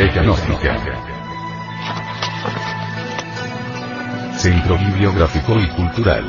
[0.00, 0.78] Biblioteca Gnóstica.
[4.38, 6.24] Centro Bibliográfico y Cultural.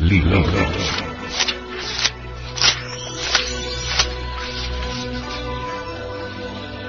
[0.00, 0.42] Libro.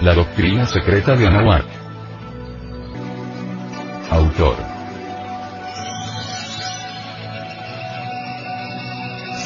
[0.02, 1.66] La doctrina secreta de Anahuac.
[4.10, 4.56] Autor.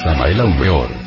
[0.03, 1.00] Samael Aumeor.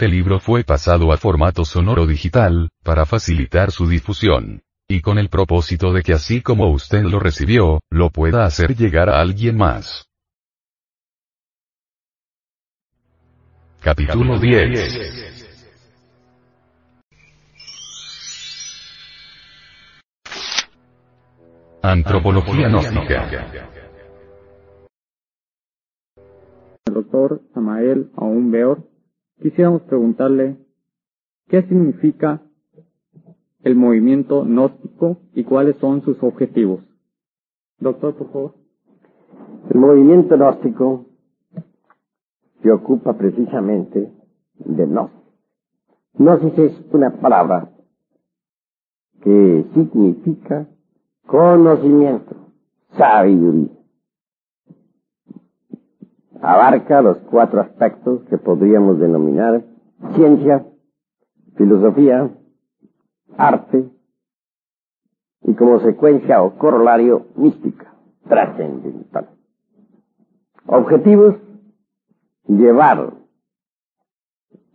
[0.00, 4.62] Este libro fue pasado a formato sonoro digital, para facilitar su difusión.
[4.88, 9.10] Y con el propósito de que así como usted lo recibió, lo pueda hacer llegar
[9.10, 10.06] a alguien más.
[13.82, 15.50] Capítulo 10
[21.82, 23.28] Antropología gnóstica.
[26.86, 28.89] El doctor Samael Aún Beor,
[29.40, 30.56] quisiéramos preguntarle
[31.48, 32.42] qué significa
[33.62, 36.80] el movimiento gnóstico y cuáles son sus objetivos.
[37.78, 38.54] Doctor, por favor.
[39.70, 41.06] El movimiento gnóstico
[42.62, 44.12] se ocupa precisamente
[44.58, 45.16] de gnosis.
[46.14, 47.70] Gnosis es una palabra
[49.22, 50.68] que significa
[51.26, 52.36] conocimiento,
[52.96, 53.79] sabiduría.
[56.42, 59.62] Abarca los cuatro aspectos que podríamos denominar
[60.14, 60.64] ciencia,
[61.56, 62.30] filosofía,
[63.36, 63.90] arte
[65.42, 67.94] y como secuencia o corolario mística,
[68.28, 69.30] trascendental.
[70.66, 71.36] Objetivos,
[72.46, 73.12] llevar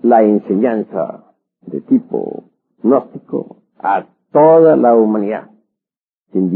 [0.02, 2.52] la enseñanza de tipo
[2.84, 5.50] gnóstico a toda la humanidad,
[6.32, 6.50] sin,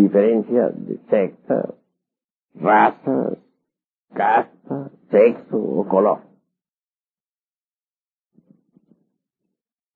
[0.00, 1.74] diferencia de secta,
[2.54, 3.36] raza,
[4.14, 6.22] casta, sexo o color.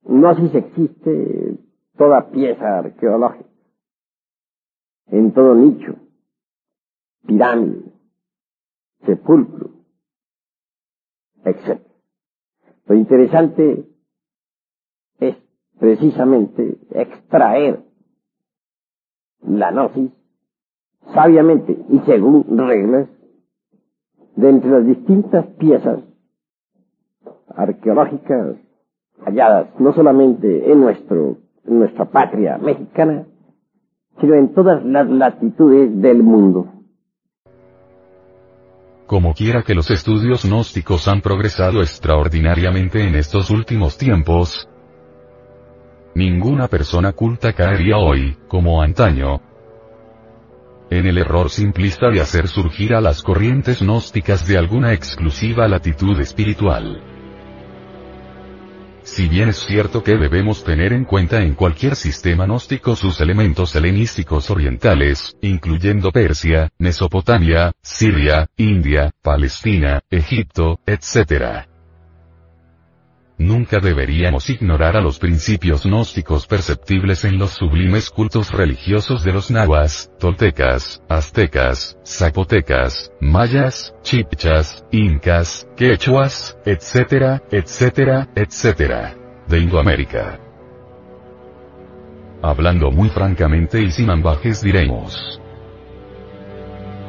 [0.03, 1.59] No si existe
[1.97, 3.49] toda pieza arqueológica,
[5.07, 5.95] en todo nicho,
[7.25, 7.91] pirámide,
[9.05, 9.71] sepulcro,
[11.45, 11.81] etc.
[12.85, 13.87] Lo interesante
[15.19, 15.37] es
[15.79, 17.83] precisamente extraer
[19.41, 20.11] la gnosis
[21.13, 23.09] sabiamente y según reglas
[24.35, 25.99] de entre las distintas piezas
[27.55, 28.57] arqueológicas
[29.25, 33.25] halladas no solamente en nuestro en nuestra patria mexicana,
[34.19, 36.67] sino en todas las latitudes del mundo.
[39.07, 44.67] Como quiera que los estudios gnósticos han progresado extraordinariamente en estos últimos tiempos,
[46.15, 49.41] ninguna persona culta caería hoy, como antaño,
[50.97, 56.19] en el error simplista de hacer surgir a las corrientes gnósticas de alguna exclusiva latitud
[56.19, 57.01] espiritual.
[59.03, 63.75] Si bien es cierto que debemos tener en cuenta en cualquier sistema gnóstico sus elementos
[63.75, 71.72] helenísticos orientales, incluyendo Persia, Mesopotamia, Siria, India, Palestina, Egipto, etc.
[73.43, 79.51] Nunca deberíamos ignorar a los principios gnósticos perceptibles en los sublimes cultos religiosos de los
[79.51, 89.13] nahuas, toltecas, aztecas, zapotecas, mayas, chipchas, incas, quechuas, etcétera, etcétera, etcétera.
[89.49, 90.39] De Indoamérica.
[92.41, 95.41] Hablando muy francamente y sin ambajes diremos.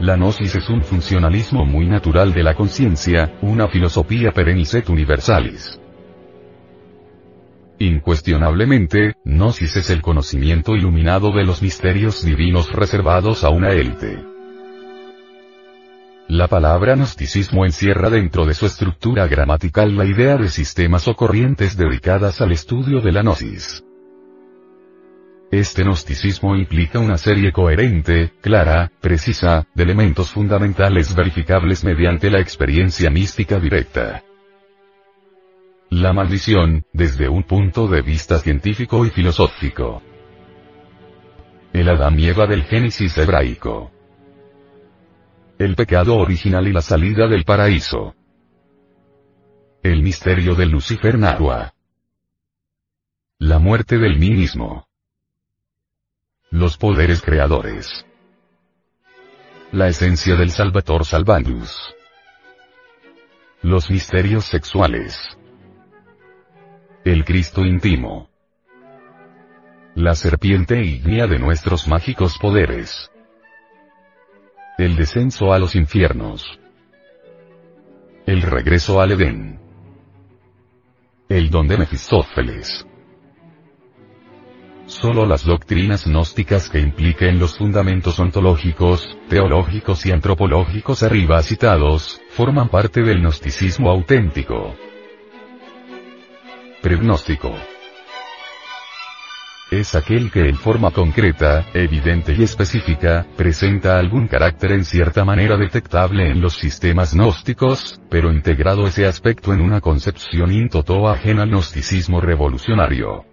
[0.00, 5.78] La gnosis es un funcionalismo muy natural de la conciencia, una filosofía perennis et universalis.
[7.78, 14.34] Incuestionablemente, Gnosis es el conocimiento iluminado de los misterios divinos reservados a una élite.
[16.28, 21.76] La palabra gnosticismo encierra dentro de su estructura gramatical la idea de sistemas o corrientes
[21.76, 23.84] dedicadas al estudio de la gnosis.
[25.50, 33.10] Este gnosticismo implica una serie coherente, clara, precisa, de elementos fundamentales verificables mediante la experiencia
[33.10, 34.22] mística directa.
[35.96, 40.02] La maldición, desde un punto de vista científico y filosófico.
[41.72, 43.92] El Adán y Eva del Génesis hebraico.
[45.56, 48.16] El pecado original y la salida del paraíso.
[49.84, 51.74] El misterio del Lucifer Nahua.
[53.38, 54.88] La muerte del mí mismo.
[56.50, 58.04] Los poderes creadores.
[59.70, 61.94] La esencia del Salvator Salvandus.
[63.62, 65.38] Los misterios sexuales.
[67.04, 68.30] El Cristo íntimo.
[69.94, 73.10] la serpiente ígnea de nuestros mágicos poderes.
[74.78, 76.58] El descenso a los infiernos.
[78.24, 79.60] El regreso al Edén.
[81.28, 82.86] El don de Mefistófeles.
[84.86, 92.70] Solo las doctrinas gnósticas que impliquen los fundamentos ontológicos, teológicos y antropológicos arriba citados, forman
[92.70, 94.74] parte del gnosticismo auténtico.
[96.84, 97.50] Pregnóstico.
[99.70, 105.56] Es aquel que en forma concreta, evidente y específica, presenta algún carácter en cierta manera
[105.56, 111.48] detectable en los sistemas gnósticos, pero integrado ese aspecto en una concepción intoto ajena al
[111.48, 113.24] gnosticismo revolucionario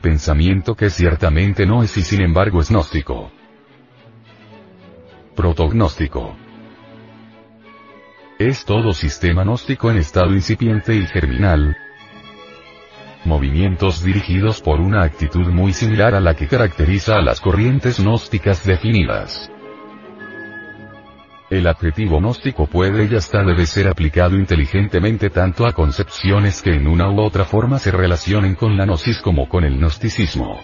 [0.00, 3.30] pensamiento que ciertamente no es y sin embargo es gnóstico.
[5.36, 6.36] Protognóstico.
[8.40, 11.76] Es todo sistema gnóstico en estado incipiente y germinal.
[13.26, 18.64] Movimientos dirigidos por una actitud muy similar a la que caracteriza a las corrientes gnósticas
[18.64, 19.52] definidas.
[21.50, 26.86] El adjetivo gnóstico puede y hasta debe ser aplicado inteligentemente tanto a concepciones que en
[26.86, 30.60] una u otra forma se relacionen con la gnosis como con el gnosticismo.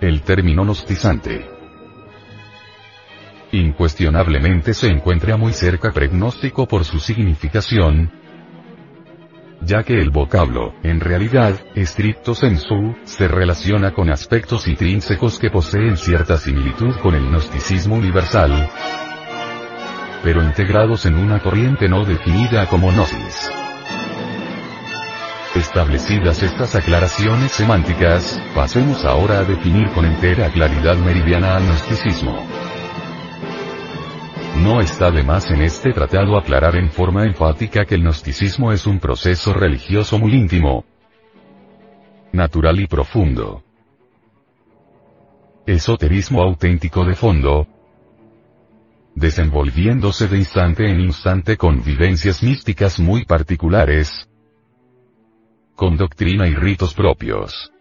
[0.00, 1.57] El término gnostizante.
[3.52, 8.10] Incuestionablemente se encuentra muy cerca pregnóstico por su significación,
[9.62, 15.96] ya que el vocablo, en realidad, estricto sensu, se relaciona con aspectos intrínsecos que poseen
[15.96, 18.68] cierta similitud con el gnosticismo universal,
[20.22, 23.50] pero integrados en una corriente no definida como gnosis.
[25.54, 32.57] Establecidas estas aclaraciones semánticas, pasemos ahora a definir con entera claridad meridiana al gnosticismo.
[34.68, 38.86] No está de más en este tratado aclarar en forma enfática que el gnosticismo es
[38.86, 40.84] un proceso religioso muy íntimo,
[42.32, 43.62] natural y profundo.
[45.64, 47.66] Esoterismo auténtico de fondo,
[49.14, 54.28] desenvolviéndose de instante en instante con vivencias místicas muy particulares,
[55.76, 57.72] con doctrina y ritos propios.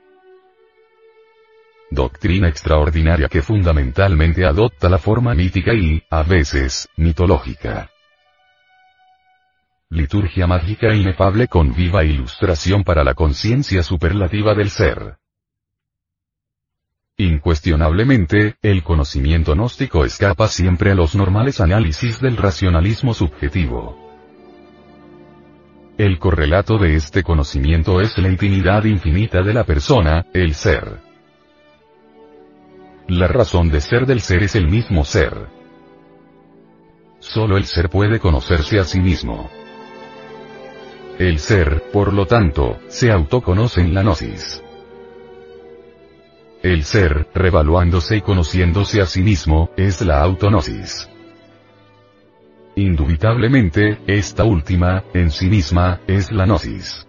[1.90, 7.90] Doctrina extraordinaria que fundamentalmente adopta la forma mítica y, a veces, mitológica.
[9.90, 15.18] Liturgia mágica inefable con viva ilustración para la conciencia superlativa del ser.
[17.16, 23.98] Incuestionablemente, el conocimiento gnóstico escapa siempre a los normales análisis del racionalismo subjetivo.
[25.98, 31.07] El correlato de este conocimiento es la intimidad infinita de la persona, el ser.
[33.08, 35.48] La razón de ser del ser es el mismo ser.
[37.20, 39.50] Solo el ser puede conocerse a sí mismo.
[41.18, 44.62] El ser, por lo tanto, se autoconoce en la gnosis.
[46.62, 51.10] El ser, revaluándose y conociéndose a sí mismo, es la autonosis.
[52.76, 57.07] Indubitablemente, esta última, en sí misma, es la gnosis.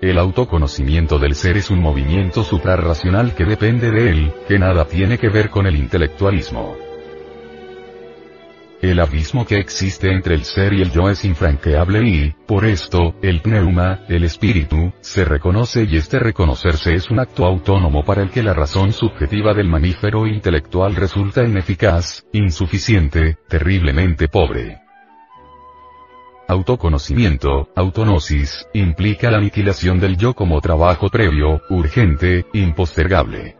[0.00, 5.18] El autoconocimiento del ser es un movimiento suprarracional que depende de él, que nada tiene
[5.18, 6.76] que ver con el intelectualismo.
[8.80, 13.16] El abismo que existe entre el ser y el yo es infranqueable y, por esto,
[13.22, 18.30] el pneuma, el espíritu, se reconoce y este reconocerse es un acto autónomo para el
[18.30, 24.87] que la razón subjetiva del mamífero intelectual resulta ineficaz, insuficiente, terriblemente pobre.
[26.50, 33.58] Autoconocimiento, autonosis, implica la aniquilación del yo como trabajo previo, urgente, impostergable.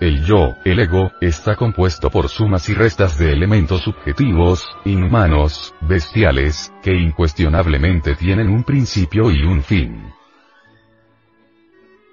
[0.00, 6.70] El yo, el ego, está compuesto por sumas y restas de elementos subjetivos, inhumanos, bestiales,
[6.82, 10.12] que incuestionablemente tienen un principio y un fin.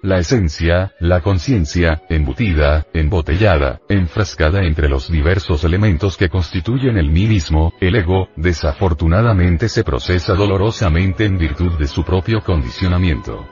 [0.01, 7.27] La esencia, la conciencia, embutida, embotellada, enfrascada entre los diversos elementos que constituyen el mí
[7.27, 13.45] mismo, el ego, desafortunadamente se procesa dolorosamente en virtud de su propio condicionamiento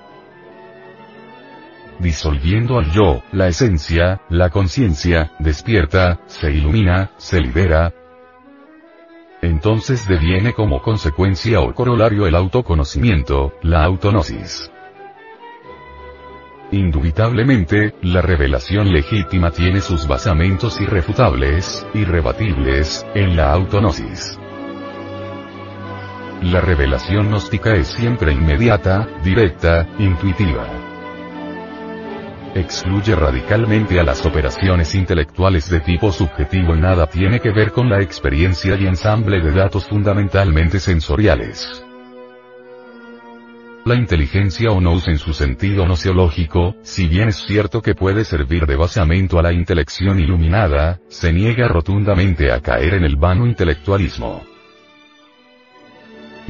[2.00, 7.92] disolviendo al yo, la esencia, la conciencia, despierta, se ilumina, se libera.
[9.42, 14.72] Entonces deviene como consecuencia o corolario el autoconocimiento, la autonosis.
[16.72, 24.38] Indubitablemente, la revelación legítima tiene sus basamentos irrefutables, irrebatibles, en la autonosis.
[26.42, 30.88] La revelación gnóstica es siempre inmediata, directa, intuitiva
[32.60, 37.90] excluye radicalmente a las operaciones intelectuales de tipo subjetivo y nada tiene que ver con
[37.90, 41.87] la experiencia y ensamble de datos fundamentalmente sensoriales.
[43.88, 48.66] La inteligencia o nous en su sentido nociológico, si bien es cierto que puede servir
[48.66, 54.44] de basamento a la intelección iluminada, se niega rotundamente a caer en el vano intelectualismo.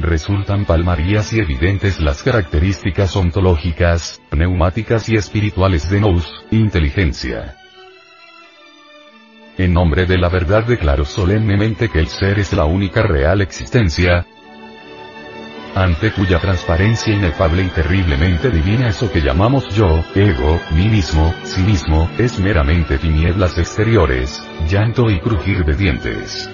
[0.00, 7.54] Resultan palmarías y evidentes las características ontológicas, pneumáticas y espirituales de nous, inteligencia.
[9.56, 14.26] En nombre de la verdad declaro solemnemente que el ser es la única real existencia,
[15.74, 21.62] ante cuya transparencia inefable y terriblemente divina eso que llamamos yo, ego, mí mismo, sí
[21.62, 26.50] mismo, es meramente tinieblas exteriores, llanto y crujir de dientes.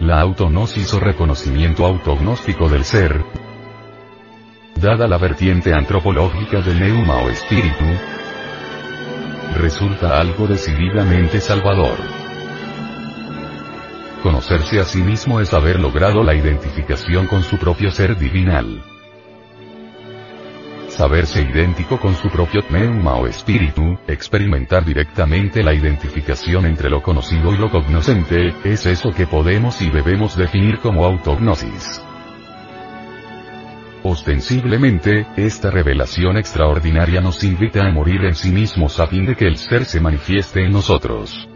[0.00, 3.24] La autognosis o reconocimiento autognóstico del ser,
[4.76, 7.84] dada la vertiente antropológica del neuma o espíritu,
[9.56, 12.23] resulta algo decididamente salvador.
[14.24, 18.82] Conocerse a sí mismo es haber logrado la identificación con su propio ser divinal.
[20.88, 27.52] Saberse idéntico con su propio pneuma o espíritu, experimentar directamente la identificación entre lo conocido
[27.52, 32.00] y lo cognoscente, es eso que podemos y debemos definir como autognosis.
[34.04, 39.46] Ostensiblemente, esta revelación extraordinaria nos invita a morir en sí mismos a fin de que
[39.46, 41.46] el ser se manifieste en nosotros.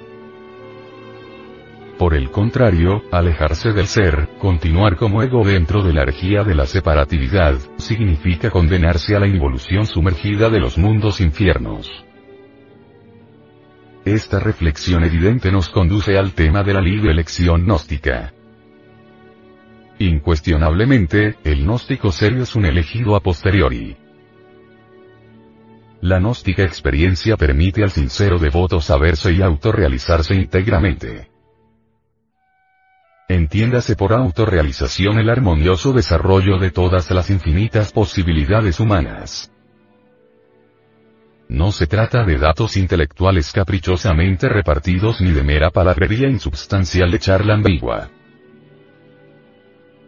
[1.99, 6.65] Por el contrario, alejarse del ser, continuar como ego dentro de la energía de la
[6.65, 11.91] separatividad, significa condenarse a la involución sumergida de los mundos infiernos.
[14.05, 18.33] Esta reflexión evidente nos conduce al tema de la libre elección gnóstica.
[19.99, 23.97] Incuestionablemente, el gnóstico serio es un elegido a posteriori.
[26.01, 31.38] La gnóstica experiencia permite al sincero devoto saberse y autorrealizarse íntegramente.
[33.29, 39.53] Entiéndase por autorrealización el armonioso desarrollo de todas las infinitas posibilidades humanas.
[41.47, 47.53] No se trata de datos intelectuales caprichosamente repartidos ni de mera palabrería insubstancial de charla
[47.53, 48.11] ambigua.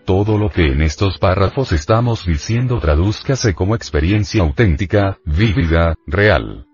[0.07, 6.70] Todo lo que en estos párrafos estamos diciendo tradúzcase como experiencia auténtica, vívida, real.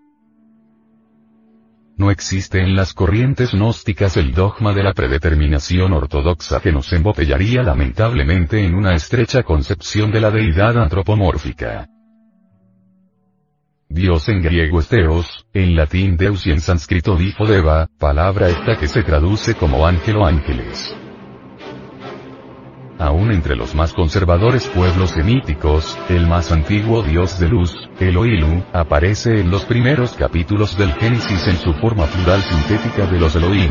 [1.99, 7.63] No existe en las corrientes gnósticas el dogma de la predeterminación ortodoxa que nos embotellaría
[7.63, 11.89] lamentablemente en una estrecha concepción de la deidad antropomórfica.
[13.89, 18.89] Dios en griego es Theos, en latín Deus y en sánscrito Difodeva, palabra esta que
[18.89, 20.95] se traduce como ángel o ángeles.
[22.99, 29.41] Aún entre los más conservadores pueblos semíticos, el más antiguo dios de luz, Elohilu, aparece
[29.41, 33.71] en los primeros capítulos del Génesis en su forma plural sintética de los Elohim.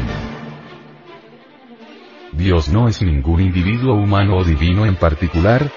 [2.34, 5.72] Dios no es ningún individuo humano o divino en particular.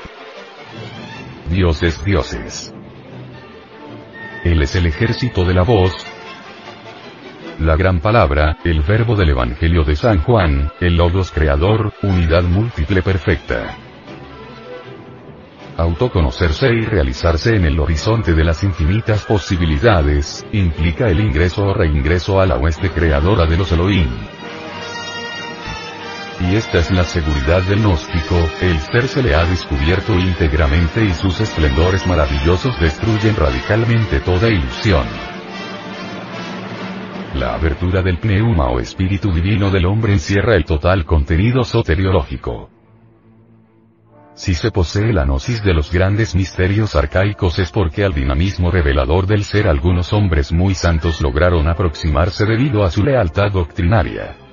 [1.51, 2.75] Dios es dioses.
[4.45, 5.93] Él es el ejército de la voz,
[7.59, 13.03] la gran palabra, el verbo del Evangelio de San Juan, el Logos creador, unidad múltiple
[13.03, 13.77] perfecta.
[15.77, 22.41] Autoconocerse y realizarse en el horizonte de las infinitas posibilidades, implica el ingreso o reingreso
[22.41, 24.09] a la hueste creadora de los Elohim.
[26.41, 31.13] Y esta es la seguridad del gnóstico, el ser se le ha descubierto íntegramente y
[31.13, 35.38] sus esplendores maravillosos destruyen radicalmente toda ilusión.
[37.35, 42.71] La abertura del pneuma o espíritu divino del hombre encierra el total contenido soteriológico.
[44.35, 49.27] Si se posee la gnosis de los grandes misterios arcaicos es porque al dinamismo revelador
[49.27, 54.48] del ser algunos hombres muy santos lograron aproximarse debido a su lealtad doctrinaria.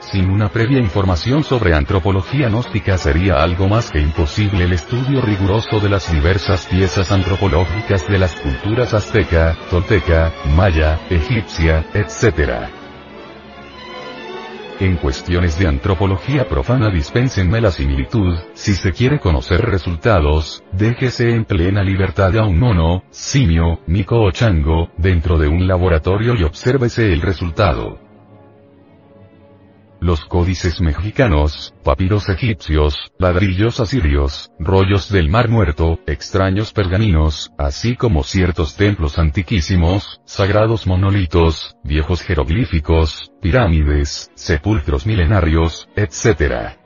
[0.00, 5.78] Sin una previa información sobre antropología gnóstica sería algo más que imposible el estudio riguroso
[5.78, 12.70] de las diversas piezas antropológicas de las culturas azteca, tolteca, maya, egipcia, etc.
[14.80, 21.44] En cuestiones de antropología profana dispénsenme la similitud, si se quiere conocer resultados, déjese en
[21.44, 27.12] plena libertad a un mono, simio, mico o chango, dentro de un laboratorio y obsérvese
[27.12, 28.09] el resultado.
[30.00, 38.22] Los códices mexicanos, papiros egipcios, ladrillos asirios, rollos del Mar Muerto, extraños pergaminos, así como
[38.22, 46.78] ciertos templos antiquísimos, sagrados monolitos, viejos jeroglíficos, pirámides, sepulcros milenarios, etc.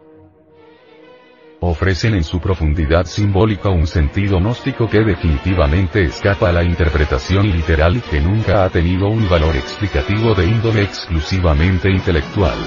[1.61, 7.97] Ofrecen en su profundidad simbólica un sentido gnóstico que definitivamente escapa a la interpretación literal
[7.97, 12.59] y que nunca ha tenido un valor explicativo de índole exclusivamente intelectual.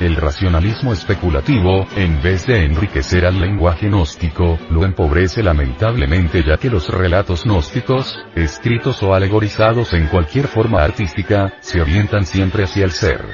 [0.00, 6.68] El racionalismo especulativo, en vez de enriquecer al lenguaje gnóstico, lo empobrece lamentablemente ya que
[6.68, 12.90] los relatos gnósticos, escritos o alegorizados en cualquier forma artística, se orientan siempre hacia el
[12.90, 13.24] ser.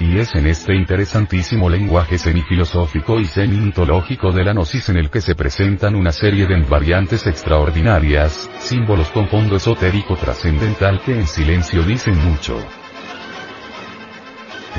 [0.00, 5.20] Y es en este interesantísimo lenguaje semifilosófico y semi-mitológico de la gnosis en el que
[5.20, 11.82] se presentan una serie de variantes extraordinarias, símbolos con fondo esotérico trascendental que en silencio
[11.82, 12.56] dicen mucho.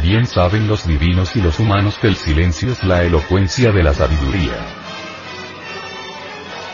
[0.02, 3.94] Bien saben los divinos y los humanos que el silencio es la elocuencia de la
[3.94, 4.54] sabiduría.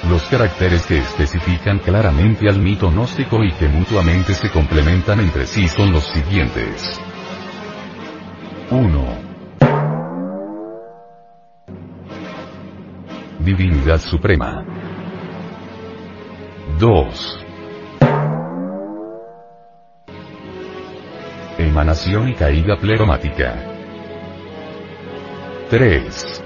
[0.10, 5.68] Los caracteres que especifican claramente al mito gnóstico y que mutuamente se complementan entre sí
[5.68, 7.00] son los siguientes.
[8.70, 9.26] 1.
[13.40, 14.64] Divinidad Suprema.
[16.80, 17.45] 2.
[21.58, 23.56] Emanación y caída pleromática.
[25.70, 26.44] 3.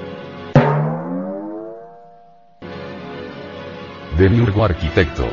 [4.20, 5.28] Demiurgo arquitecto.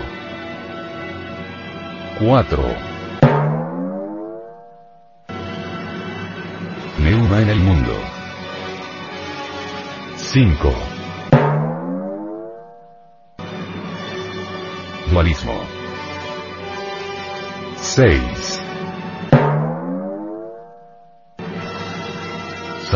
[2.18, 2.62] 4.
[6.98, 7.92] Neuma en el mundo.
[10.16, 10.72] 5.
[15.10, 15.52] Dualismo.
[17.76, 18.65] 6.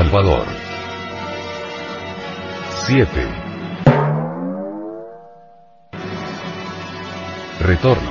[0.00, 0.46] Salvador.
[2.86, 3.06] 7.
[7.60, 8.10] Retorno.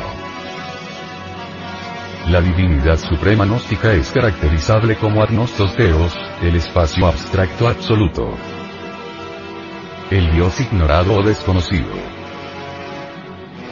[2.28, 8.36] La divinidad suprema gnóstica es caracterizable como agnostos teos, el espacio abstracto absoluto.
[10.12, 11.90] El Dios ignorado o desconocido.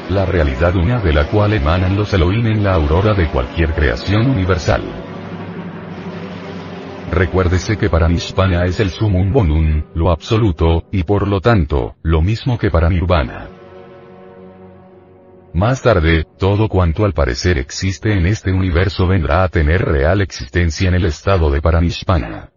[0.10, 4.27] La realidad una de la cual emanan los Elohim en la aurora de cualquier creación
[4.27, 5.07] universal.
[7.12, 12.22] Recuérdese que para Nishpana es el sumum bonum, lo absoluto, y por lo tanto, lo
[12.22, 13.50] mismo que para Nirvana.
[15.54, 20.89] Más tarde, todo cuanto al parecer existe en este universo vendrá a tener real existencia
[20.89, 22.52] en el estado de Paranishpana.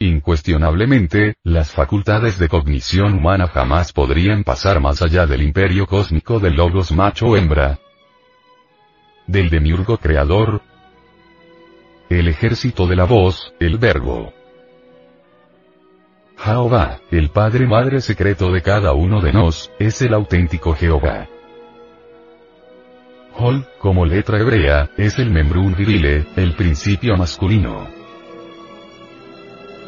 [0.00, 6.54] Incuestionablemente, las facultades de cognición humana jamás podrían pasar más allá del imperio cósmico del
[6.54, 7.78] logos macho hembra,
[9.26, 10.62] del demiurgo creador,
[12.08, 14.32] el ejército de la voz, el verbo.
[16.38, 21.28] Jehová, el Padre Madre secreto de cada uno de nos, es el auténtico Jehová.
[23.34, 27.88] Hol, como letra hebrea, es el membrún virile, el principio masculino.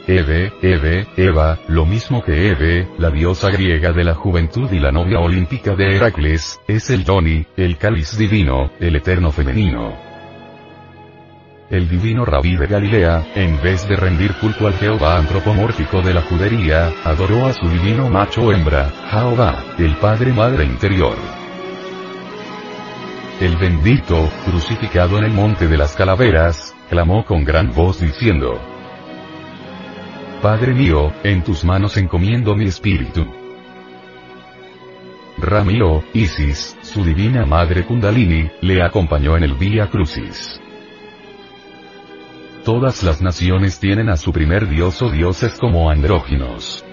[0.07, 4.93] Eve, Eve, Eva, lo mismo que Eve, la diosa griega de la juventud y la
[4.93, 10.10] novia olímpica de Heracles, es el Doni, el cáliz divino, el eterno femenino.
[11.71, 16.23] El divino rabí de Galilea, en vez de rendir culto al Jehová antropomórfico de la
[16.23, 21.15] judería, adoró a su divino macho hembra, Jehová, el Padre Madre interior.
[23.41, 28.61] El bendito, crucificado en el monte de las calaveras, clamó con gran voz diciendo,
[30.43, 33.25] Padre mío, en tus manos encomiendo mi espíritu.
[35.39, 40.61] Ramiro, Isis, su divina madre Kundalini, le acompañó en el Vía Crucis.
[42.65, 46.85] Todas las naciones tienen a su primer dios o dioses como andróginos.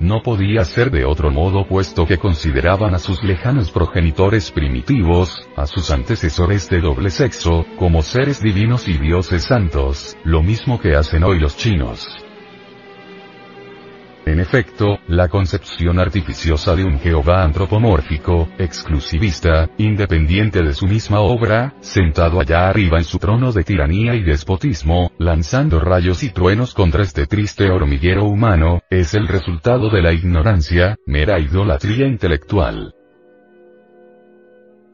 [0.00, 5.66] No podía ser de otro modo puesto que consideraban a sus lejanos progenitores primitivos, a
[5.66, 11.24] sus antecesores de doble sexo, como seres divinos y dioses santos, lo mismo que hacen
[11.24, 12.27] hoy los chinos.
[14.28, 21.72] En efecto, la concepción artificiosa de un Jehová antropomórfico, exclusivista, independiente de su misma obra,
[21.80, 27.04] sentado allá arriba en su trono de tiranía y despotismo, lanzando rayos y truenos contra
[27.04, 32.97] este triste hormiguero humano, es el resultado de la ignorancia, mera idolatría intelectual.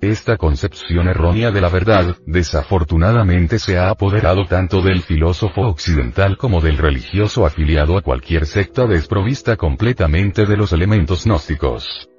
[0.04, 6.60] Esta concepción errónea de la verdad, desafortunadamente se ha apoderado tanto del filósofo occidental como
[6.60, 12.10] del religioso afiliado a cualquier secta desprovista completamente de los elementos gnósticos.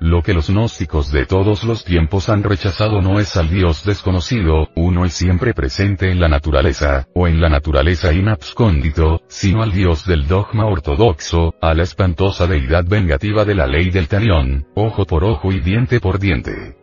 [0.00, 4.68] Lo que los gnósticos de todos los tiempos han rechazado no es al Dios desconocido,
[4.74, 10.04] uno y siempre presente en la naturaleza, o en la naturaleza inabscóndito, sino al Dios
[10.04, 15.24] del dogma ortodoxo, a la espantosa deidad vengativa de la ley del talión, ojo por
[15.24, 16.76] ojo y diente por diente.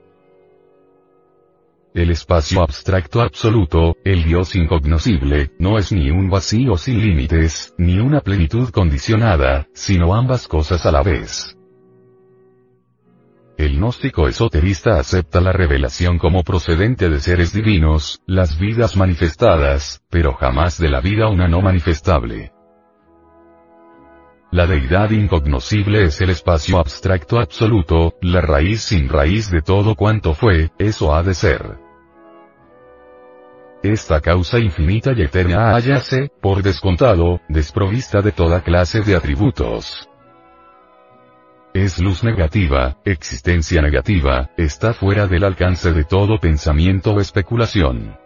[1.93, 7.99] El espacio abstracto absoluto, el Dios incognoscible, no es ni un vacío sin límites, ni
[7.99, 11.57] una plenitud condicionada, sino ambas cosas a la vez.
[13.57, 20.33] El gnóstico esoterista acepta la revelación como procedente de seres divinos, las vidas manifestadas, pero
[20.33, 22.51] jamás de la vida una no manifestable.
[24.51, 30.33] La deidad incognoscible es el espacio abstracto absoluto, la raíz sin raíz de todo cuanto
[30.33, 31.77] fue, eso ha de ser.
[33.83, 40.10] Esta causa infinita y eterna hállase, por descontado, desprovista de toda clase de atributos.
[41.73, 48.17] Es luz negativa, existencia negativa, está fuera del alcance de todo pensamiento o especulación.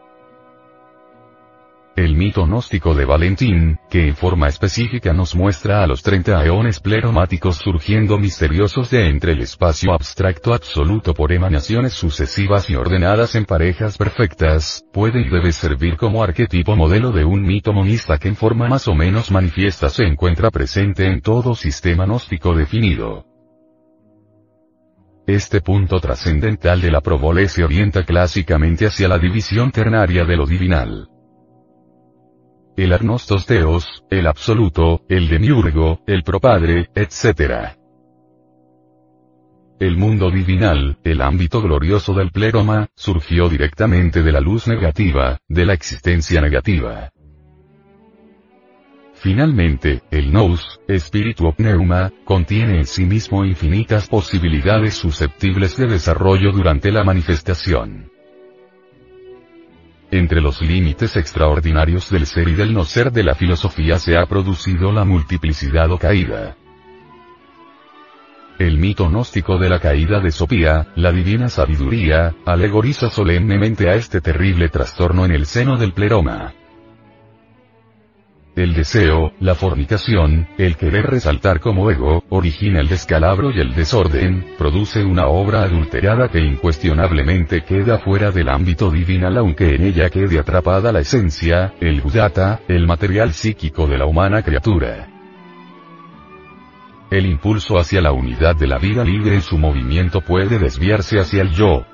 [1.96, 6.80] El mito gnóstico de Valentín, que en forma específica nos muestra a los 30 eones
[6.80, 13.46] pleromáticos surgiendo misteriosos de entre el espacio abstracto absoluto por emanaciones sucesivas y ordenadas en
[13.46, 18.36] parejas perfectas, puede y debe servir como arquetipo modelo de un mito monista que en
[18.36, 23.35] forma más o menos manifiesta se encuentra presente en todo sistema gnóstico definido.
[25.28, 30.46] Este punto trascendental de la probole se orienta clásicamente hacia la división ternaria de lo
[30.46, 31.10] divinal.
[32.78, 37.76] El agnostos teos, el absoluto, el demiurgo, el propadre, etc.
[39.80, 45.66] El mundo divinal, el ámbito glorioso del pleroma, surgió directamente de la luz negativa, de
[45.66, 47.10] la existencia negativa.
[49.16, 56.52] Finalmente, el nous, espíritu o pneuma, contiene en sí mismo infinitas posibilidades susceptibles de desarrollo
[56.52, 58.12] durante la manifestación.
[60.12, 64.26] Entre los límites extraordinarios del ser y del no ser de la filosofía se ha
[64.28, 66.56] producido la multiplicidad o caída.
[68.60, 74.22] El mito gnóstico de la caída de Sofía, la divina sabiduría, alegoriza solemnemente a este
[74.22, 76.54] terrible trastorno en el seno del pleroma.
[78.56, 84.46] El deseo, la fornicación, el querer resaltar como ego, origina el descalabro y el desorden,
[84.58, 90.40] produce una obra adulterada que incuestionablemente queda fuera del ámbito divinal aunque en ella quede
[90.40, 95.10] atrapada la esencia, el gudata, el material psíquico de la humana criatura.
[97.12, 101.42] El impulso hacia la unidad de la vida libre en su movimiento puede desviarse hacia
[101.42, 101.86] el yo.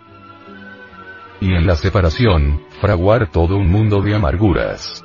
[1.39, 5.03] Y en la separación, fraguar todo un mundo de amarguras.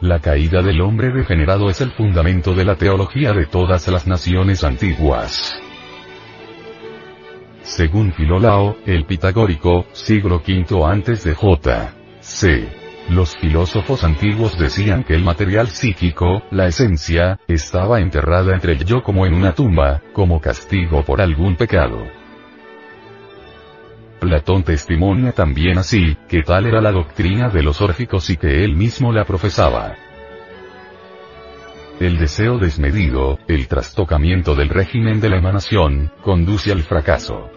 [0.00, 4.62] La caída del hombre degenerado es el fundamento de la teología de todas las naciones
[4.62, 5.58] antiguas.
[7.62, 11.94] Según Filolao, el pitagórico, siglo V antes de J.
[12.20, 12.68] C.
[13.08, 19.02] Los filósofos antiguos decían que el material psíquico, la esencia, estaba enterrada entre el yo
[19.02, 22.25] como en una tumba, como castigo por algún pecado.
[24.20, 28.74] Platón testimonia también así, que tal era la doctrina de los órficos y que él
[28.74, 29.94] mismo la profesaba.
[32.00, 37.50] El deseo desmedido, el trastocamiento del régimen de la emanación, conduce al fracaso.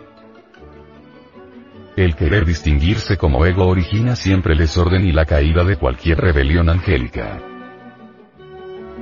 [1.98, 6.70] El querer distinguirse como ego origina siempre el desorden y la caída de cualquier rebelión
[6.70, 7.42] angélica.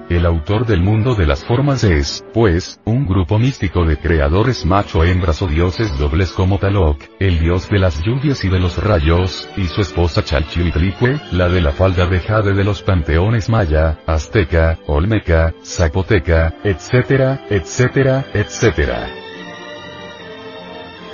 [0.10, 5.42] El autor del mundo de las formas es, pues, un grupo místico de creadores macho-hembras
[5.42, 9.66] o dioses dobles como Taloc, el dios de las lluvias y de los rayos, y
[9.66, 15.54] su esposa Chalchihuitlicue, la de la falda de jade de los panteones maya, azteca, olmeca,
[15.62, 19.10] zapoteca, etcétera, etcétera, etcétera.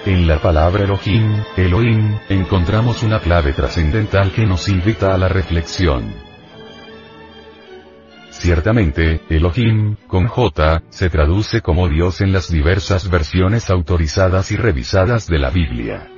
[0.06, 6.33] En la palabra Elohim, Elohim, encontramos una clave trascendental que nos invita a la reflexión.
[8.43, 15.27] Ciertamente, Elohim, con J, se traduce como Dios en las diversas versiones autorizadas y revisadas
[15.27, 16.10] de la Biblia.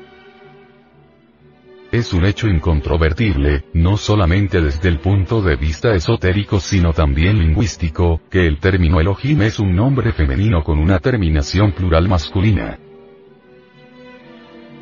[1.91, 8.21] Es un hecho incontrovertible, no solamente desde el punto de vista esotérico sino también lingüístico,
[8.31, 12.79] que el término Elohim es un nombre femenino con una terminación plural masculina.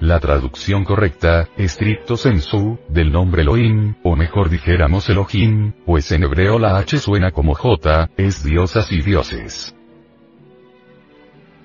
[0.03, 6.59] La traducción correcta, estricto sensu, del nombre Elohim, o mejor dijéramos Elohim, pues en hebreo
[6.59, 9.73] la H suena como J, es diosas y dioses.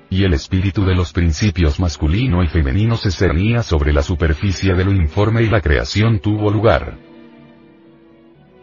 [0.08, 4.84] Y el espíritu de los principios masculino y femenino se cernía sobre la superficie de
[4.84, 6.96] lo informe y la creación tuvo lugar.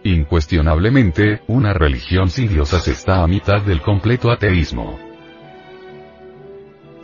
[0.06, 5.05] Incuestionablemente, una religión sin diosas está a mitad del completo ateísmo.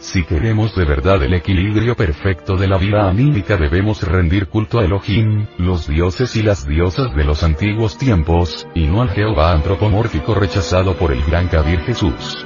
[0.01, 4.83] Si queremos de verdad el equilibrio perfecto de la vida anímica debemos rendir culto a
[4.83, 10.33] Elohim, los dioses y las diosas de los antiguos tiempos, y no al Jehová antropomórfico
[10.33, 12.43] rechazado por el gran Kabir Jesús.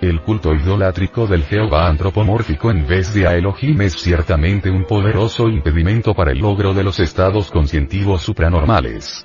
[0.00, 5.48] El culto idolátrico del Jehová antropomórfico en vez de a Elohim es ciertamente un poderoso
[5.48, 9.24] impedimento para el logro de los estados conscientivos supranormales.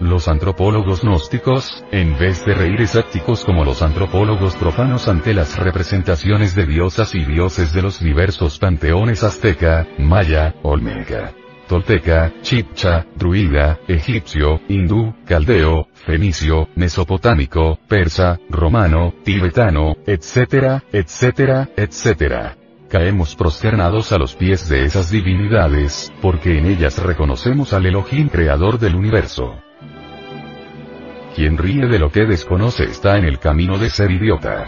[0.00, 6.54] Los antropólogos gnósticos, en vez de reír escépticos como los antropólogos profanos ante las representaciones
[6.54, 11.34] de diosas y dioses de los diversos panteones azteca, maya, olmeca,
[11.66, 22.56] tolteca, chipcha, druida, egipcio, hindú, caldeo, fenicio, mesopotámico, persa, romano, tibetano, etcétera, etcétera, etcétera.
[22.88, 28.78] Caemos prosternados a los pies de esas divinidades, porque en ellas reconocemos al Elohim creador
[28.78, 29.56] del universo.
[31.38, 34.66] Quien ríe de lo que desconoce está en el camino de ser idiota.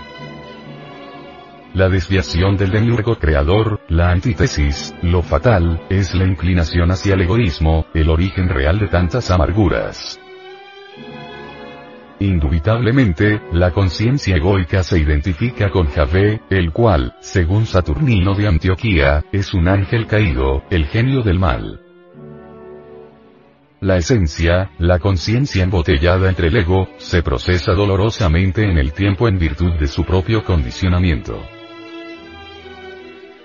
[1.75, 7.87] La desviación del demiurgo creador, la antítesis, lo fatal, es la inclinación hacia el egoísmo,
[7.93, 10.21] el origen real de tantas amarguras.
[12.21, 19.55] Indubitablemente, la conciencia egoica se identifica con Javé, el cual, según Saturnino de Antioquía, es
[19.55, 21.90] un ángel caído, el genio del mal.
[23.81, 29.39] La esencia, la conciencia embotellada entre el ego, se procesa dolorosamente en el tiempo en
[29.39, 31.43] virtud de su propio condicionamiento.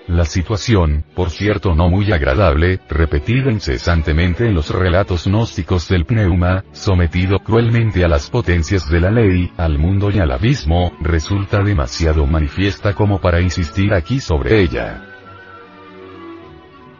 [0.08, 6.64] La situación, por cierto no muy agradable, repetida incesantemente en los relatos gnósticos del pneuma,
[6.72, 12.26] sometido cruelmente a las potencias de la ley, al mundo y al abismo, resulta demasiado
[12.26, 15.15] manifiesta como para insistir aquí sobre ella.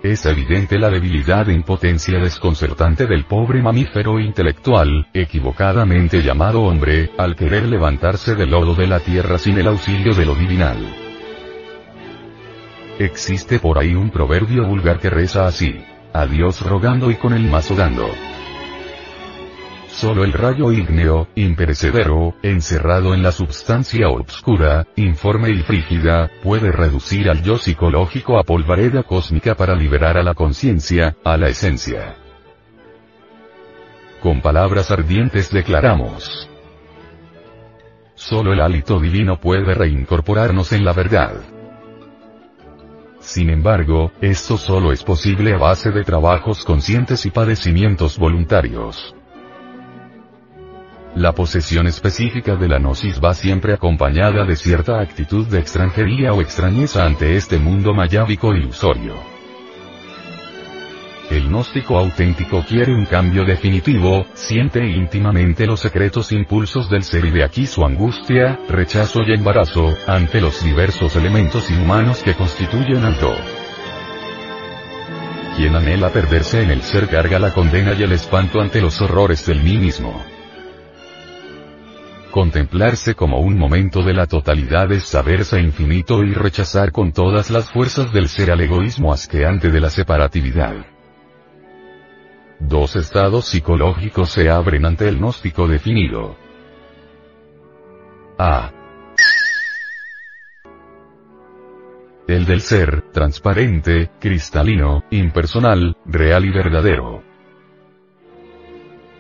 [0.03, 7.35] Es evidente la debilidad e impotencia desconcertante del pobre mamífero intelectual, equivocadamente llamado hombre, al
[7.35, 10.77] querer levantarse del lodo de la tierra sin el auxilio de lo divinal.
[12.99, 15.83] Existe por ahí un proverbio vulgar que reza así.
[16.13, 18.09] A Dios rogando y con el mazo dando.
[19.97, 27.31] Solo el rayo ígneo, imperecedero, encerrado en la substancia obscura, informe y frígida, puede reducir
[27.31, 32.15] al yo psicológico a polvareda cósmica para liberar a la conciencia, a la esencia.
[34.23, 36.47] Con palabras ardientes declaramos.
[38.15, 41.41] Solo el hálito divino puede reincorporarnos en la verdad.
[43.21, 49.16] Sin embargo, esto solo es posible a base de trabajos conscientes y padecimientos voluntarios.
[51.17, 56.43] La posesión específica de la gnosis va siempre acompañada de cierta actitud de extranjería o
[56.43, 59.15] extrañeza ante este mundo mayábico ilusorio.
[61.31, 67.31] El gnóstico auténtico quiere un cambio definitivo, siente íntimamente los secretos impulsos del ser y
[67.31, 73.19] de aquí su angustia, rechazo y embarazo, ante los diversos elementos inhumanos que constituyen al
[73.19, 73.35] yo.
[75.57, 79.47] Quien anhela perderse en el ser carga la condena y el espanto ante los horrores
[79.47, 80.36] del mí mismo.
[82.37, 87.71] Contemplarse como un momento de la totalidad es saberse infinito y rechazar con todas las
[87.71, 90.85] fuerzas del ser al egoísmo asqueante de la separatividad.
[92.61, 96.37] Dos estados psicológicos se abren ante el gnóstico definido.
[98.39, 98.71] A.
[102.29, 107.23] El del ser, transparente, cristalino, impersonal, real y verdadero.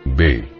[0.04, 0.55] B.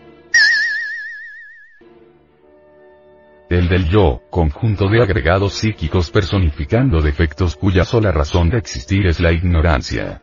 [3.48, 9.20] El del yo, conjunto de agregados psíquicos personificando defectos cuya sola razón de existir es
[9.20, 10.22] la ignorancia.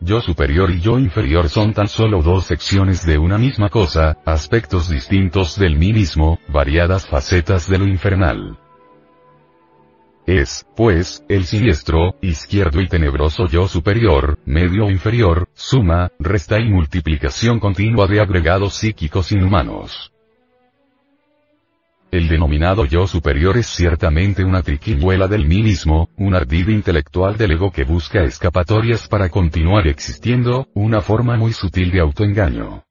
[0.00, 4.90] Yo superior y yo inferior son tan solo dos secciones de una misma cosa, aspectos
[4.90, 8.58] distintos del mí mismo, variadas facetas de lo infernal.
[10.26, 17.58] Es, pues, el siniestro, izquierdo y tenebroso yo superior, medio inferior, suma, resta y multiplicación
[17.58, 20.13] continua de agregados psíquicos inhumanos.
[22.14, 27.72] El denominado yo superior es ciertamente una triquiñuela del mismo, un ardid intelectual del ego
[27.72, 32.84] que busca escapatorias para continuar existiendo, una forma muy sutil de autoengaño.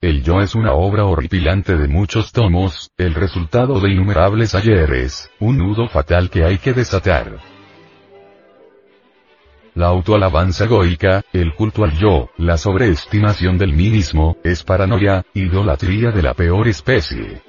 [0.00, 5.58] El yo es una obra horripilante de muchos tomos, el resultado de innumerables ayeres, un
[5.58, 7.38] nudo fatal que hay que desatar.
[9.74, 16.10] La autoalabanza egoica, el culto al yo, la sobreestimación del mí mismo, es paranoia, idolatría
[16.10, 17.42] de la peor especie.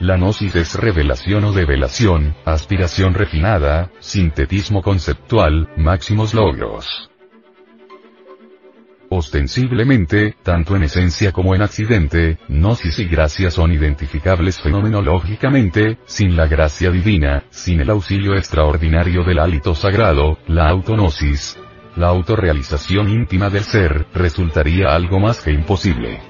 [0.00, 7.10] La gnosis es revelación o develación, aspiración refinada, sintetismo conceptual, máximos logros.
[9.16, 16.48] Ostensiblemente, tanto en esencia como en accidente, gnosis y gracia son identificables fenomenológicamente, sin la
[16.48, 21.56] gracia divina, sin el auxilio extraordinario del hálito sagrado, la autognosis,
[21.94, 26.20] la autorrealización íntima del ser, resultaría algo más que imposible.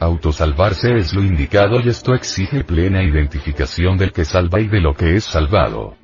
[0.00, 4.94] Autosalvarse es lo indicado y esto exige plena identificación del que salva y de lo
[4.94, 5.98] que es salvado.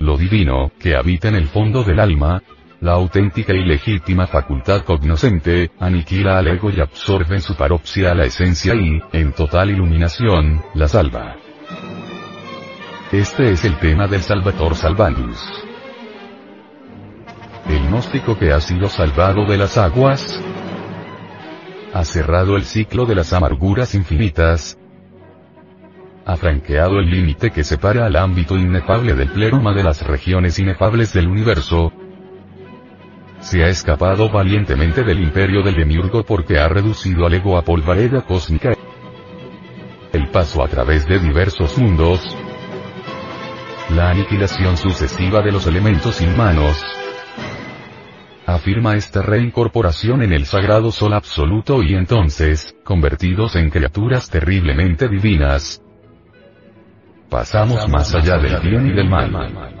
[0.00, 2.42] lo divino, que habita en el fondo del alma,
[2.80, 8.24] la auténtica y legítima facultad cognoscente, aniquila al ego y absorbe en su paropsia la
[8.24, 11.36] esencia y, en total iluminación, la salva.
[13.12, 15.38] Este es el tema del Salvator Salvandus.
[17.68, 20.42] El gnóstico que ha sido salvado de las aguas,
[21.92, 24.78] ha cerrado el ciclo de las amarguras infinitas,
[26.24, 31.12] ha franqueado el límite que separa al ámbito inefable del pleroma de las regiones inefables
[31.12, 31.92] del universo,
[33.40, 38.22] se ha escapado valientemente del imperio del demiurgo porque ha reducido al ego a polvareda
[38.22, 38.74] cósmica.
[40.12, 42.20] El paso a través de diversos mundos,
[43.94, 46.84] la aniquilación sucesiva de los elementos inhumanos,
[48.46, 55.82] afirma esta reincorporación en el sagrado sol absoluto y entonces, convertidos en criaturas terriblemente divinas,
[57.28, 59.79] pasamos más allá del bien y del mal.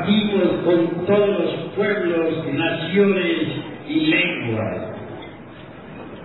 [0.00, 3.36] Compartimos con todos los pueblos, naciones
[3.88, 4.76] y lenguas.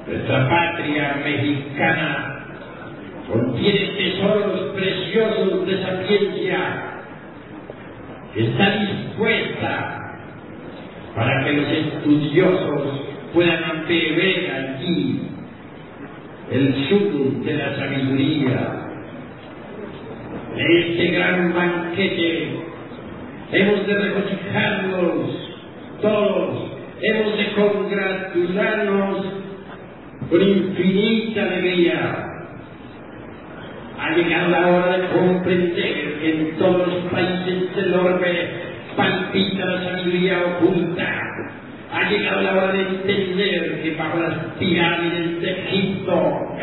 [0.08, 2.46] Nuestra patria mexicana
[3.32, 6.92] contiene tesoros preciosos de sapiencia
[8.36, 10.02] está dispuesta
[11.16, 13.02] para que los estudiosos
[13.34, 15.22] puedan beber aquí
[16.52, 18.82] el sumo de la sabiduría.
[20.58, 22.55] En este gran banquete
[23.52, 25.46] hemos de regocijarnos
[26.02, 29.26] todos, hemos de congratularnos
[30.30, 32.32] con infinita alegría
[34.06, 38.50] ha llegado la hora de comprender que en todos los países del orbe
[38.96, 41.22] palpita la sabiduría oculta.
[41.92, 46.58] Ha llegado la hora de entender que bajo las pirámides de Egipto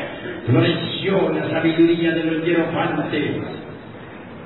[0.47, 3.62] floreció la sabiduría de los hierofantes.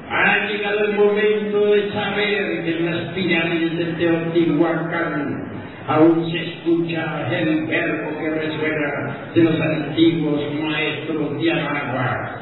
[0.08, 5.50] Ha llegado el momento de saber que en las pirámides de Teotihuacán
[5.88, 12.40] aún se escucha el verbo que resuena de los antiguos maestros de Anagua.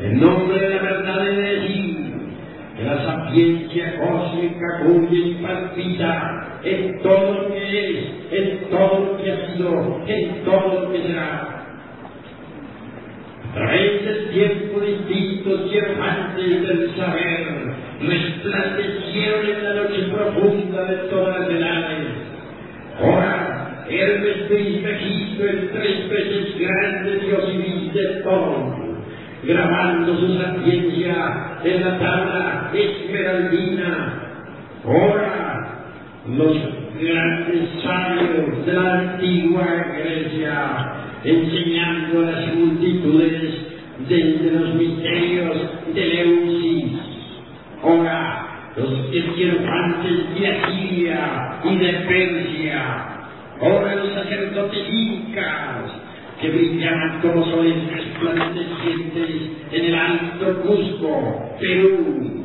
[0.00, 2.10] En nombre de la verdad de decir
[2.76, 9.30] que la sapiencia cósmica cuya palpita en todo lo que es, en todo lo que
[9.30, 11.49] ha sido, en todo lo que será.
[13.54, 21.40] Través del tiempo distintos y hermantes del saber resplandecieron en la noche profunda de todas
[21.40, 22.06] las edades.
[23.00, 28.90] Ahora, Hermes Trismegisto, el tres veces grande Dios y de todo
[29.42, 34.14] grabando su sapiencia en la tabla esmeraldina.
[34.84, 35.82] Ahora,
[36.26, 36.56] los
[37.00, 39.66] grandes sabios de la antigua
[39.98, 40.92] Grecia,
[41.24, 43.70] enseñando a las multitudes
[44.08, 45.56] desde los misterios
[45.94, 46.92] de Leusis.
[47.82, 53.06] Ahora, los esquirofantes de Asiria y de Persia.
[53.60, 55.92] Ahora los sacerdotes incas,
[56.40, 59.30] que brillaban como soles resplandecientes
[59.72, 62.44] en el alto Cusco, Perú.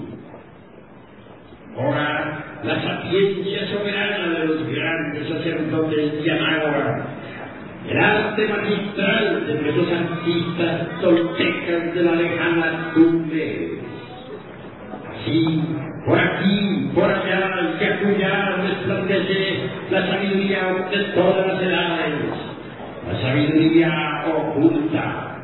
[1.77, 7.14] Ahora, la sapiencia soberana de los grandes sacerdotes de Anáhuac,
[7.89, 13.71] el arte magistral de nuestros artistas toltecas de la lejana Tumbes.
[15.11, 15.63] Así,
[16.05, 22.55] por aquí, por allá, que acullá resplandece la sabiduría de todas las edades
[23.07, 25.37] la sabiduría oculta.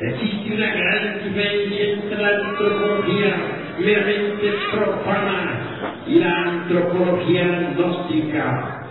[0.00, 3.34] Existe una gran diferencia entre la antropología
[3.78, 5.60] meramente profana
[6.06, 8.81] y la antropología gnóstica.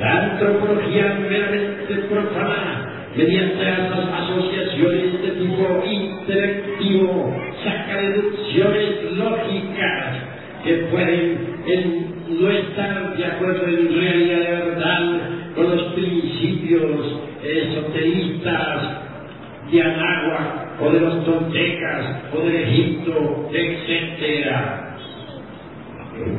[0.00, 10.16] La antropología meramente profana mediante las asociaciones de tipo interactivo, saca deducciones lógicas
[10.62, 11.48] que pueden
[12.28, 15.20] no estar de acuerdo en realidad de verdad
[15.56, 18.82] con los principios esoteristas
[19.72, 24.87] de Anáhuac o de los toltecas o del Egipto, etc.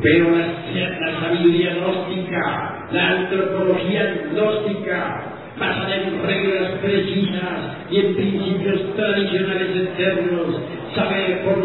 [0.01, 5.23] Pero la, la sabiduría gnóstica, la antropología gnóstica,
[5.57, 10.61] basada en reglas precisas y en principios tradicionales eternos,
[10.95, 11.63] sabe, por,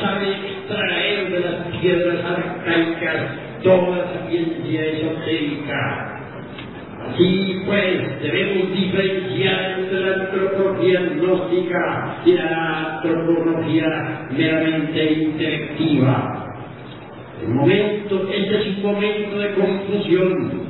[0.00, 3.26] sabe extraer de las piedras arcaicas
[3.62, 6.18] toda la ciencia esotérica
[7.08, 16.47] Así pues, debemos diferenciar entre la antropología gnóstica y la antropología meramente intelectiva.
[17.42, 20.68] El momento, este es un momento de confusión.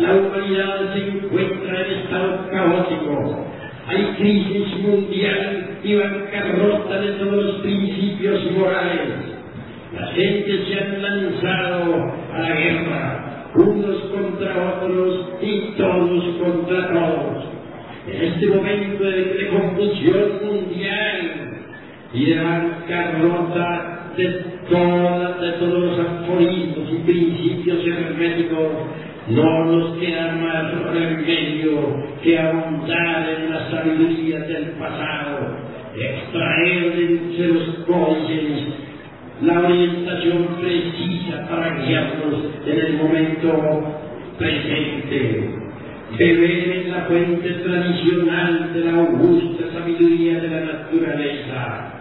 [0.00, 3.46] La humanidad se encuentra en estado caótico.
[3.86, 9.34] Hay crisis mundial y bancarrota de todos los principios morales.
[9.94, 13.24] La gente se ha lanzado a la guerra
[13.54, 17.44] unos contra otros y todos contra todos.
[18.06, 21.60] En este momento de, confusión mundial
[22.12, 28.68] y de bancarrota de, de todos los aforismos y principios herméticos,
[29.28, 35.56] no nos queda más remedio que ahondar en la sabiduría del pasado,
[35.96, 38.74] extraer de los códices
[39.42, 42.34] la orientación precisa para guiarnos
[42.66, 43.98] en el momento
[44.38, 45.50] presente.
[46.16, 51.93] Beber en la fuente tradicional de la augusta sabiduría de la naturaleza.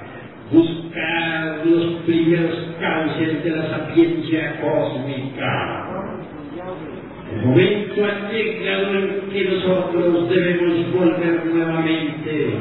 [0.53, 5.89] Buscar los primeros cauces de la sapiencia cósmica.
[7.33, 12.53] El momento ha llegado en que nosotros debemos volver nuevamente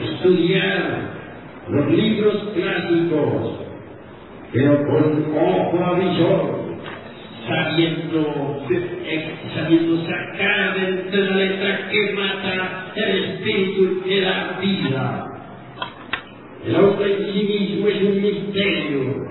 [0.00, 1.00] a estudiar
[1.68, 3.68] los libros clásicos
[4.52, 6.78] pero con ojo avisor,
[7.46, 8.64] sabiendo,
[9.54, 10.74] sabiendo sacar
[11.10, 15.37] de la letra que mata el espíritu que da vida.
[16.68, 19.26] El hombre en sí mismo es un misterio.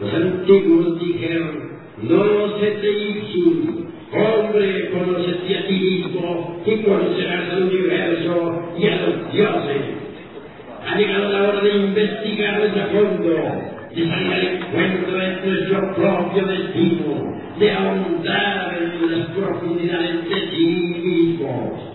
[0.00, 1.70] Los antiguos dijeron,
[2.02, 8.96] no se te ipsum, hombre, conócete a ti mismo y conocerás al universo y a
[9.02, 9.82] los dioses.
[10.84, 13.36] Ha llegado la hora de investigar a fondo
[13.94, 20.66] de salir al encuentro de nuestro propio destino, de ahondar en las profundidades de sí
[20.66, 21.90] mismos.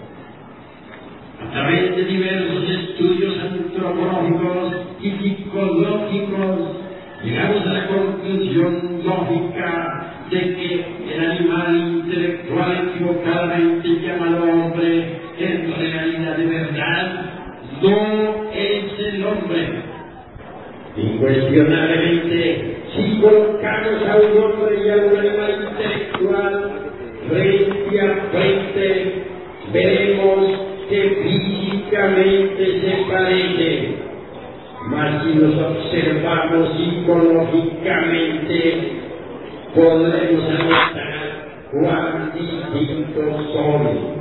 [1.41, 6.77] A través de diversos estudios antropológicos y psicológicos,
[7.23, 16.37] llegamos a la conclusión lógica de que el animal intelectual equivocadamente llamado hombre, en realidad
[16.37, 17.25] de verdad,
[17.81, 19.95] no es el hombre
[20.97, 26.71] Incuestionablemente, si colocamos a un hombre y a un animal intelectual
[27.27, 29.13] frente a frente,
[29.73, 33.94] veremos que físicamente se parecen.
[34.87, 38.91] Mas si los observamos psicológicamente,
[39.73, 44.13] podremos notar cuán distintos son.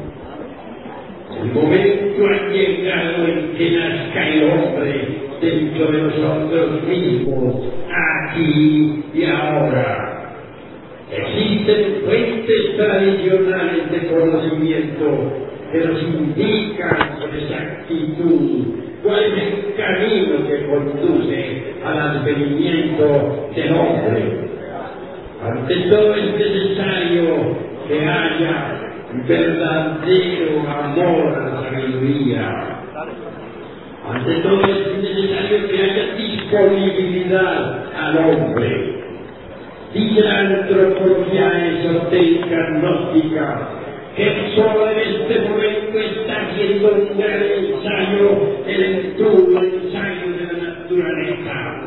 [1.43, 4.95] El momento ha llegado en que nazca el hombre
[5.43, 7.57] dentro de nosotros mismos,
[7.91, 10.31] aquí y ahora.
[11.11, 15.07] Existen fuentes tradicionales de conocimiento
[15.71, 24.49] que nos indican con exactitud cuál es el camino que conduce al advenimiento del hombre.
[25.45, 28.81] Ante todo es necesario que haya
[29.29, 32.75] verdadero amor a la sabiduría
[34.07, 39.01] ante todo es necesario que haya disponibilidad al hombre.
[39.95, 43.69] Dice la antropología esotérica gnóstica
[44.17, 48.31] que solo en este momento está haciendo un gran ensayo,
[48.67, 51.81] el todo ensayo de la naturaleza.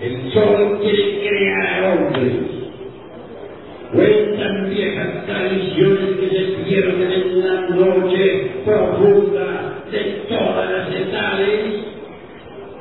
[0.00, 2.32] El sol quiere crear hombres.
[3.92, 11.92] Cuentan viejas tradiciones que se pierden en la noche profunda de todas las edades,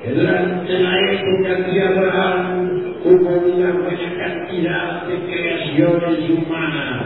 [0.03, 7.05] durante la época de Abraham hubo una buena cantidad de creaciones humanas.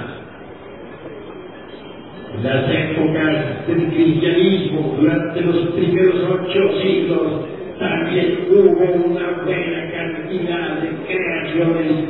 [2.36, 7.46] En las épocas del cristianismo, durante los primeros ocho siglos,
[7.80, 12.05] también hubo una buena cantidad de creaciones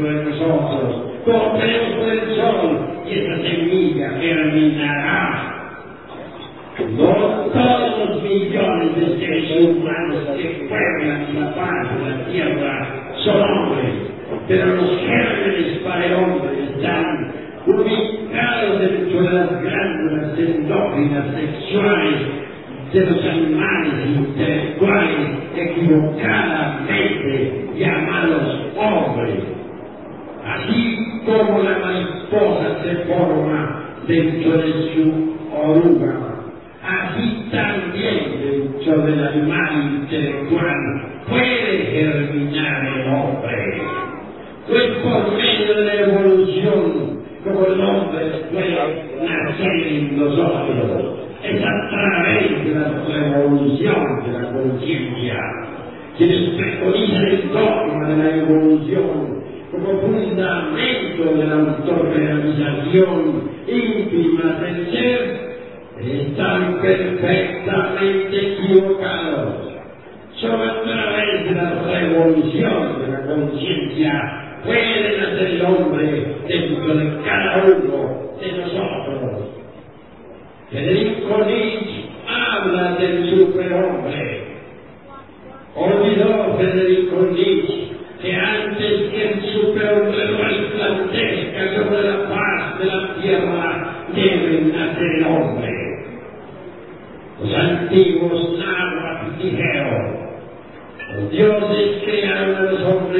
[0.00, 1.12] dentro de nosotros.
[1.24, 5.56] Cortados por el sol y esa semilla germinará.
[6.96, 7.12] No
[7.52, 12.88] todos los millones de seres humanos que pueblan la paz de la tierra
[13.22, 13.92] son hombres,
[14.48, 17.32] pero los gérmenes para el hombre están
[17.66, 22.20] ubicados dentro de las glándulas endógenas sexuales
[22.94, 24.49] de los animales internos.
[34.10, 36.14] dentro de su oruga.
[36.82, 40.76] Así también dentro del animal intelectual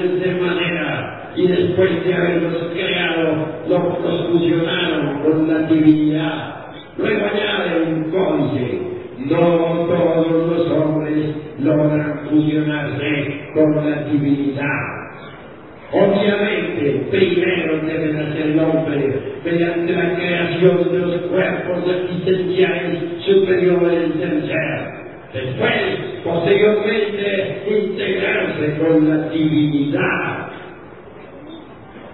[0.03, 4.31] diferentes manera y después de haberlos creado, los, los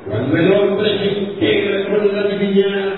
[0.09, 2.96] Cuando el hombre se integra con la divinidad,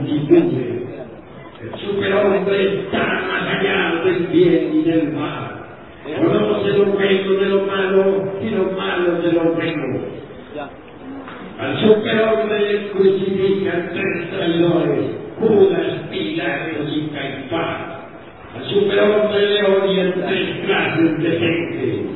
[0.00, 0.80] un gigante.
[1.84, 5.60] Superhombre está más allá del bien y del mal.
[6.04, 10.00] Conoce lo bueno de lo malo y lo malo de lo bueno.
[11.58, 18.00] Al superhombre crucifican tres traidores, Judas, Pilatos y Caifás.
[18.56, 22.06] Al superhombre le odian tres clases de gente,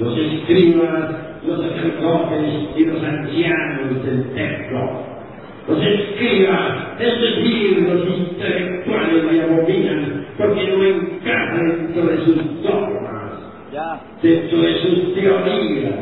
[0.00, 1.10] los escribas,
[1.46, 5.08] los sacerdotes y los ancianos del templo.
[5.68, 6.67] Los escribas
[7.00, 13.32] es decir, los intelectuales me abominan porque no encajan dentro de sus dogmas,
[14.22, 15.94] dentro de sus teorías.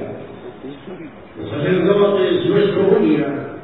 [1.39, 3.56] Los sacerdotes no es comunidad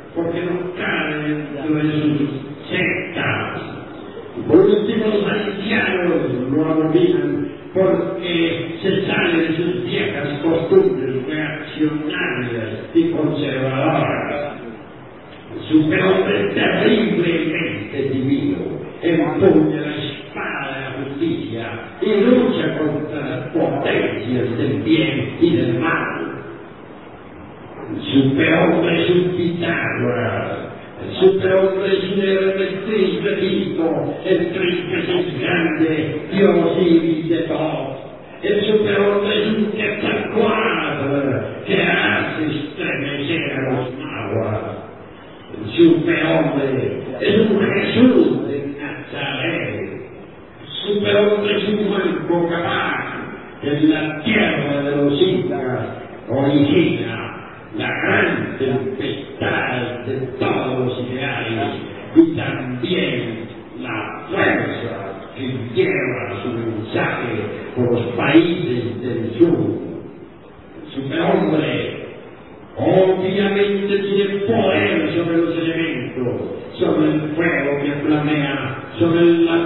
[78.99, 79.62] sobre la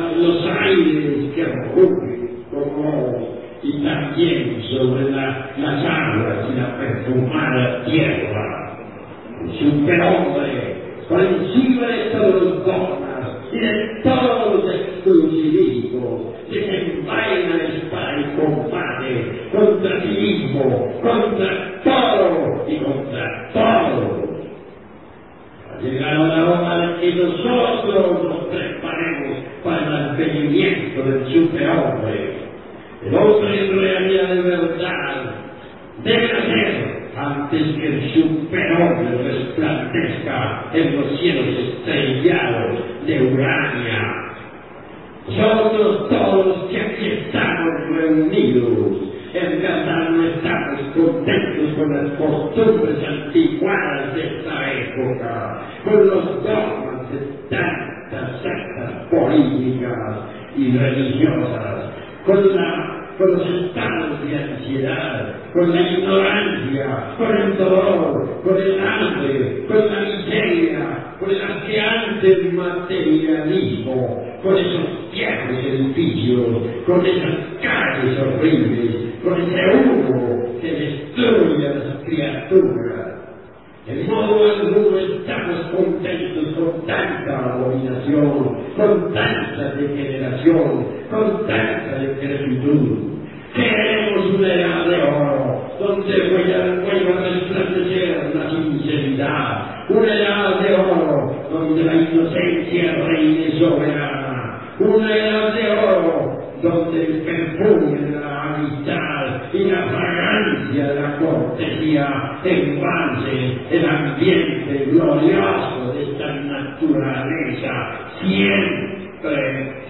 [97.89, 105.71] ser la sinceridad, una edad de oro donde la inocencia reine soberana, una edad de
[105.71, 113.89] oro donde el perfume de la amistad y la fragancia de la cortesía envance el
[113.89, 117.73] ambiente glorioso de esta naturaleza,
[118.21, 119.87] siempre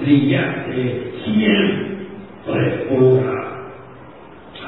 [0.00, 3.52] brillante, siempre pura.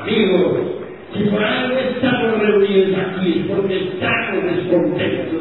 [0.00, 0.73] Amigos,
[1.16, 5.33] y por algo estamos reunidos aquí, es porque estamos descontentos.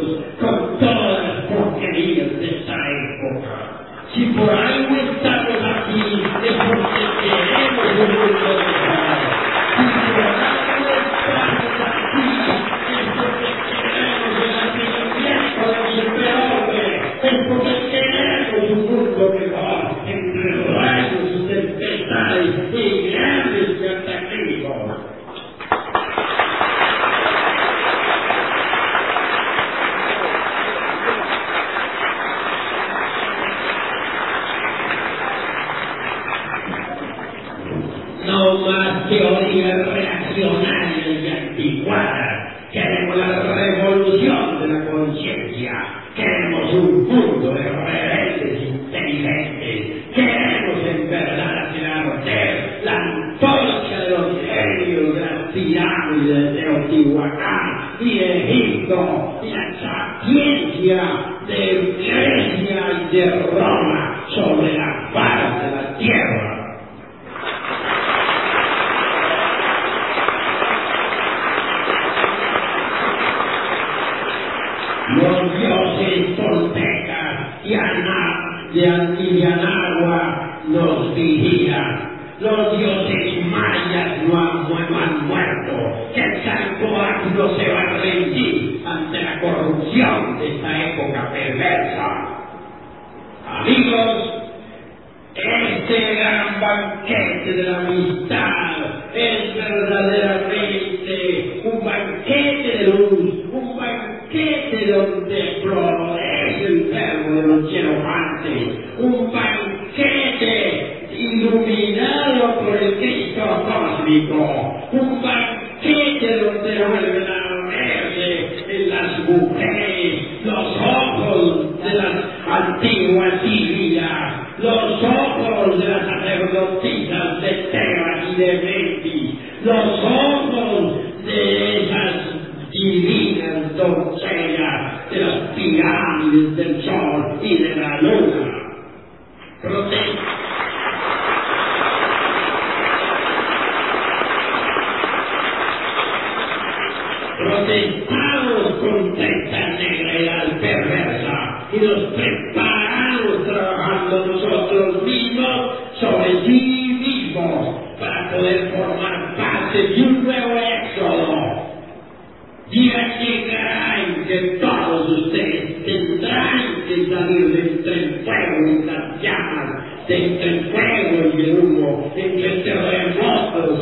[78.84, 79.12] Julián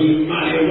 [0.02, 0.71] be